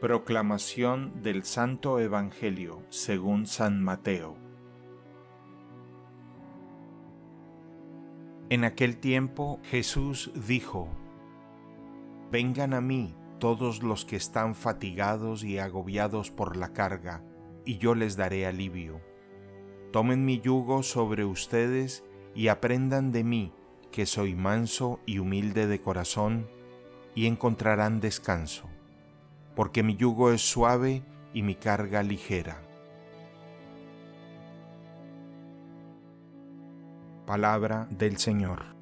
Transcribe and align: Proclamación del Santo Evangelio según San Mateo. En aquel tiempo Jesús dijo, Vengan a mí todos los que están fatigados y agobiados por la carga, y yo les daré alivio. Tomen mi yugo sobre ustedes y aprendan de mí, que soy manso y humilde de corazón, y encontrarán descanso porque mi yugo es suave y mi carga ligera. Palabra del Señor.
Proclamación 0.00 1.22
del 1.22 1.44
Santo 1.44 2.00
Evangelio 2.00 2.82
según 2.88 3.44
San 3.44 3.82
Mateo. 3.82 4.34
En 8.48 8.64
aquel 8.64 8.96
tiempo 8.96 9.60
Jesús 9.64 10.32
dijo, 10.34 10.88
Vengan 12.32 12.72
a 12.72 12.80
mí 12.80 13.14
todos 13.38 13.82
los 13.82 14.06
que 14.06 14.16
están 14.16 14.54
fatigados 14.54 15.44
y 15.44 15.58
agobiados 15.58 16.30
por 16.30 16.56
la 16.56 16.72
carga, 16.72 17.22
y 17.66 17.76
yo 17.76 17.94
les 17.94 18.16
daré 18.16 18.46
alivio. 18.46 19.02
Tomen 19.92 20.24
mi 20.24 20.40
yugo 20.40 20.82
sobre 20.82 21.26
ustedes 21.26 22.04
y 22.34 22.48
aprendan 22.48 23.12
de 23.12 23.22
mí, 23.22 23.52
que 23.92 24.06
soy 24.06 24.34
manso 24.34 24.98
y 25.04 25.18
humilde 25.18 25.66
de 25.66 25.78
corazón, 25.78 26.48
y 27.14 27.26
encontrarán 27.26 28.00
descanso 28.00 28.69
porque 29.54 29.82
mi 29.82 29.96
yugo 29.96 30.32
es 30.32 30.42
suave 30.42 31.02
y 31.32 31.42
mi 31.42 31.54
carga 31.54 32.02
ligera. 32.02 32.56
Palabra 37.26 37.86
del 37.90 38.16
Señor. 38.16 38.79